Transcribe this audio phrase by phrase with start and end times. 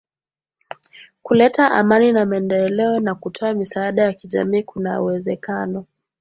[1.23, 5.85] kuleta amani na maendeleo na kutoa misaada ya kijamii Kuna uwezekano